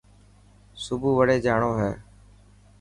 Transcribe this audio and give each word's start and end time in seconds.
سڀو 0.83 1.09
وڙي 1.17 1.37
جاڻو 1.45 1.71
هي. 1.81 1.91